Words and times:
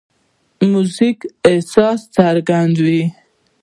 موزیک 0.71 1.19
احساس 1.51 1.99
څرګندوي. 2.15 3.03